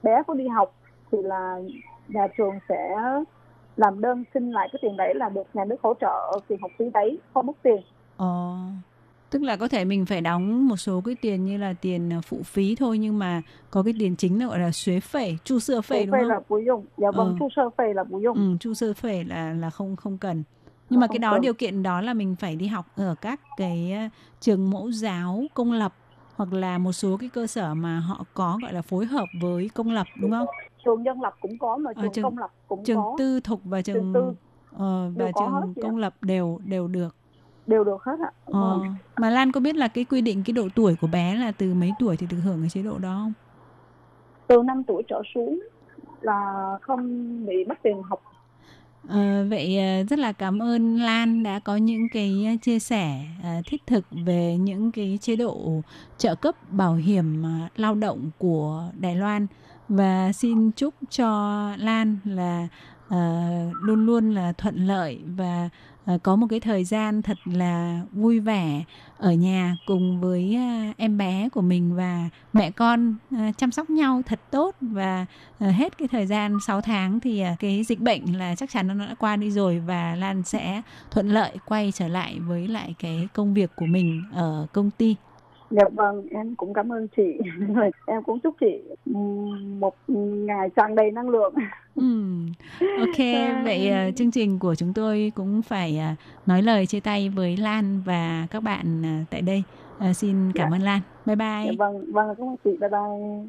bé 0.02 0.22
có 0.26 0.34
đi 0.34 0.48
học 0.48 0.72
thì 1.12 1.18
là 1.22 1.60
nhà 2.08 2.26
trường 2.36 2.58
sẽ 2.68 2.96
làm 3.76 4.00
đơn 4.00 4.24
xin 4.34 4.50
lại 4.50 4.68
cái 4.72 4.78
tiền 4.82 4.96
đấy 4.96 5.14
là 5.14 5.28
được 5.28 5.42
nhà 5.54 5.64
nước 5.64 5.76
hỗ 5.82 5.94
trợ 6.00 6.40
tiền 6.48 6.58
học 6.62 6.70
phí 6.78 6.84
đấy 6.94 7.18
không 7.34 7.46
mất 7.46 7.52
tiền 7.62 7.80
Ờ. 8.16 8.54
Tức 9.30 9.42
là 9.42 9.56
có 9.56 9.68
thể 9.68 9.84
mình 9.84 10.06
phải 10.06 10.20
đóng 10.20 10.68
một 10.68 10.76
số 10.76 11.00
cái 11.04 11.14
tiền 11.14 11.44
như 11.44 11.56
là 11.58 11.72
tiền 11.80 12.10
ờ, 12.10 12.20
phụ 12.20 12.42
phí 12.44 12.74
thôi 12.74 12.98
nhưng 12.98 13.18
mà 13.18 13.42
có 13.70 13.82
cái 13.82 13.94
tiền 13.98 14.16
chính 14.16 14.40
là 14.40 14.46
gọi 14.46 14.58
là 14.58 14.70
xuế 14.72 15.00
phẩy, 15.00 15.38
chu 15.44 15.58
sơ 15.58 15.82
phẩy 15.82 16.06
đúng 16.06 16.16
không? 16.20 16.28
là 16.28 16.40
bù 16.48 16.58
dùng 16.58 16.84
dạ 16.96 17.10
vâng 17.10 17.26
Ờ. 17.28 17.34
chu 17.38 17.48
sơ 17.56 17.70
phê 17.78 17.92
là 17.94 18.04
bù 18.04 18.20
dùng 18.20 18.36
Ừ, 18.36 18.56
chu 18.60 18.74
sơ 18.74 18.94
phẩy 18.94 19.24
là 19.24 19.52
là 19.52 19.70
không 19.70 19.96
không 19.96 20.18
cần. 20.18 20.42
Nhưng 20.90 21.00
mà 21.00 21.06
Không 21.06 21.12
cái 21.14 21.18
đó 21.18 21.38
điều 21.38 21.54
kiện 21.54 21.82
đó 21.82 22.00
là 22.00 22.14
mình 22.14 22.36
phải 22.36 22.56
đi 22.56 22.66
học 22.66 22.86
ở 22.96 23.14
các 23.20 23.40
cái 23.56 23.92
ờ, 23.92 24.08
trường 24.40 24.70
mẫu 24.70 24.90
giáo 24.92 25.44
công 25.54 25.72
lập 25.72 25.92
hoặc 26.36 26.52
là 26.52 26.78
một 26.78 26.92
số 26.92 27.16
cái 27.16 27.28
cơ 27.28 27.46
sở 27.46 27.74
mà 27.74 27.98
họ 27.98 28.24
có 28.34 28.58
gọi 28.62 28.72
là 28.72 28.82
phối 28.82 29.06
hợp 29.06 29.28
với 29.32 29.70
công 29.74 29.90
lập 29.92 30.06
đúng 30.16 30.30
không? 30.30 30.46
Trường 30.84 31.04
dân 31.04 31.20
lập 31.22 31.34
cũng 31.40 31.58
có 31.58 31.76
mà 31.76 31.90
Ờ, 31.96 32.02
trường, 32.02 32.12
trường- 32.12 32.24
công 32.24 32.38
lập 32.38 32.50
cũng 32.68 32.84
Trường 32.84 32.96
có 32.96 33.14
tư 33.18 33.40
thục 33.40 33.60
và 33.64 33.82
trường, 33.82 33.96
Trường 33.96 34.12
tư 34.14 34.34
ờ, 34.78 35.10
và 35.16 35.24
hết 35.24 35.32
trường 35.34 35.74
công 35.82 35.96
lập 35.96 36.14
đều 36.20 36.58
đều 36.64 36.88
được. 36.88 37.16
đều 37.66 37.84
được 37.84 38.02
hết 38.04 38.16
ạ 38.22 38.30
Ờ. 38.44 38.60
Vâng. 38.60 38.94
Mà 39.16 39.30
Lan 39.30 39.52
có 39.52 39.60
biết 39.60 39.76
là 39.76 39.88
cái 39.88 40.04
quy 40.04 40.20
định 40.20 40.42
cái 40.46 40.52
độ 40.52 40.68
tuổi 40.74 40.96
của 41.00 41.06
bé 41.06 41.34
là 41.36 41.52
từ 41.52 41.74
mấy 41.74 41.92
tuổi 41.98 42.16
thì 42.16 42.26
được 42.30 42.38
hưởng 42.44 42.60
cái 42.60 42.70
chế 42.70 42.82
độ 42.82 42.98
đó 42.98 43.20
không? 43.24 43.32
từ 44.46 44.62
5 44.62 44.82
tuổi 44.86 45.02
trở 45.08 45.22
xuống 45.34 45.60
là 46.20 46.52
không 46.82 47.06
bị 47.46 47.64
mất 47.64 47.74
tiền 47.82 48.02
học 48.02 48.22
Ờ, 49.08 49.46
vậy 49.50 49.78
ờ, 49.78 50.02
rất 50.10 50.18
là 50.18 50.32
cảm 50.32 50.58
ơn 50.62 50.96
Lan 50.96 51.42
đã 51.42 51.58
có 51.58 51.76
những 51.76 52.08
cái 52.12 52.44
ờ, 52.46 52.52
chia 52.62 52.78
sẻ 52.78 53.20
ờ, 53.42 53.48
thiết 53.66 53.86
thực 53.86 54.04
về 54.10 54.56
những 54.56 54.92
cái 54.92 55.18
chế 55.20 55.36
độ 55.36 55.82
trợ 56.18 56.34
cấp 56.34 56.54
bảo 56.70 56.94
hiểm 56.94 57.42
ờ, 57.42 57.50
lao 57.76 57.94
động 57.94 58.30
của 58.38 58.84
Đài 59.00 59.16
Loan 59.16 59.46
và 59.88 60.32
xin 60.32 60.70
chúc 60.70 60.94
cho 61.10 61.70
Lan 61.76 62.18
là 62.24 62.68
ờ, 63.08 63.18
luôn 63.82 64.06
luôn 64.06 64.30
là 64.30 64.52
thuận 64.52 64.86
lợi 64.86 65.20
và 65.36 65.68
ờ, 66.04 66.18
có 66.22 66.36
một 66.36 66.46
cái 66.50 66.60
thời 66.60 66.84
gian 66.84 67.22
thật 67.22 67.38
là 67.44 68.00
vui 68.12 68.40
vẻ 68.40 68.84
ở 69.18 69.32
nhà 69.32 69.76
cùng 69.86 70.20
với 70.20 70.56
ờ, 70.56 70.92
em 70.96 71.18
bé 71.18 71.48
của 71.48 71.62
mình 71.62 71.96
và 71.96 72.28
mẹ 72.52 72.70
con 72.70 73.16
ờ, 73.30 73.38
chăm 73.56 73.72
sóc 73.72 73.90
nhau 73.90 74.22
thật 74.26 74.40
tốt 74.50 74.74
và 74.80 75.26
Ờ, 75.62 75.70
hết 75.70 75.98
cái 75.98 76.08
thời 76.08 76.26
gian 76.26 76.58
6 76.66 76.80
tháng 76.80 77.20
thì 77.20 77.40
ờ, 77.40 77.50
cái 77.58 77.84
dịch 77.84 78.00
bệnh 78.00 78.38
là 78.38 78.54
chắc 78.54 78.70
chắn 78.70 78.88
nó 78.88 78.94
đã 78.94 79.14
qua 79.18 79.36
đi 79.36 79.50
rồi 79.50 79.78
và 79.78 80.14
Lan 80.14 80.42
sẽ 80.42 80.82
thuận 81.10 81.28
lợi 81.28 81.56
quay 81.66 81.92
trở 81.94 82.08
lại 82.08 82.38
với 82.40 82.68
lại 82.68 82.94
cái 82.98 83.28
công 83.32 83.54
việc 83.54 83.70
của 83.76 83.86
mình 83.86 84.22
ở 84.32 84.66
công 84.72 84.90
ty 84.90 85.16
dạ 85.72 85.84
vâng 85.94 86.26
em 86.30 86.54
cũng 86.56 86.74
cảm 86.74 86.92
ơn 86.92 87.08
chị 87.16 87.38
em 88.06 88.22
cũng 88.22 88.38
chúc 88.40 88.54
chị 88.60 88.80
một 89.78 89.94
ngày 90.08 90.68
tràn 90.76 90.94
đầy 90.94 91.10
năng 91.10 91.28
lượng 91.28 91.54
Ừm, 91.94 92.52
Ok, 92.98 93.18
vậy 93.64 93.88
ờ, 93.90 94.10
chương 94.16 94.30
trình 94.30 94.58
của 94.58 94.74
chúng 94.74 94.92
tôi 94.94 95.32
cũng 95.34 95.62
phải 95.62 95.98
ờ, 95.98 96.06
nói 96.46 96.62
lời 96.62 96.86
chia 96.86 97.00
tay 97.00 97.28
với 97.28 97.56
Lan 97.56 98.02
và 98.04 98.46
các 98.50 98.60
bạn 98.62 99.02
ờ, 99.02 99.24
tại 99.30 99.42
đây. 99.42 99.62
Ờ, 99.98 100.12
xin 100.12 100.52
cảm 100.54 100.70
Dạ. 100.70 100.76
ơn 100.76 100.82
Lan. 100.82 101.00
Bye 101.26 101.36
bye. 101.36 101.64
dạ 101.66 101.72
vâng 101.78 102.12
vâng 102.12 102.34
cảm 102.38 102.46
ơn 102.48 102.56
chị 102.64 102.70
bye 102.80 102.88
bye 102.90 103.46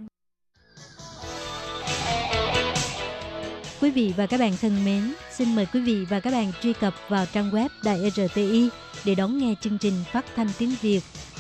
Quý 3.82 3.92
vị 3.92 4.14
và 4.18 4.26
các 4.26 4.40
bạn 4.40 4.52
thân 4.62 4.72
mến, 4.86 5.02
xin 5.32 5.56
mời 5.56 5.66
quý 5.74 5.82
vị 5.82 6.06
và 6.10 6.20
các 6.20 6.32
bạn 6.32 6.46
truy 6.62 6.74
cập 6.74 6.94
vào 7.10 7.26
trang 7.34 7.50
web 7.52 7.70
Đài 7.86 8.10
RTI 8.10 8.70
để 9.06 9.16
đón 9.16 9.38
nghe 9.38 9.56
chương 9.62 9.78
trình 9.82 9.94
phát 10.12 10.26
thanh 10.36 10.48
tiếng 10.60 10.72
Việt 10.82 11.02